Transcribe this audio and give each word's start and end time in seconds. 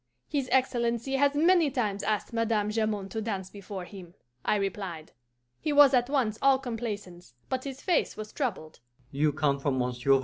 'His 0.27 0.49
Excellency 0.51 1.17
has 1.17 1.35
many 1.35 1.69
times 1.69 2.01
asked 2.01 2.33
Madame 2.33 2.71
Jamond 2.71 3.11
to 3.11 3.21
dance 3.21 3.51
before 3.51 3.85
him,' 3.85 4.15
I 4.43 4.55
replied. 4.55 5.11
He 5.59 5.71
was 5.71 5.93
at 5.93 6.09
once 6.09 6.39
all 6.41 6.57
complaisance, 6.57 7.35
but 7.49 7.65
his 7.65 7.81
face 7.83 8.17
was 8.17 8.33
troubled. 8.33 8.79